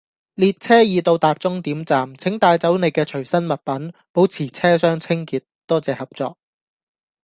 [0.33, 6.39] 列車已到達終點站，請帶走你嘅隨身物品，保持車廂清潔，多謝合作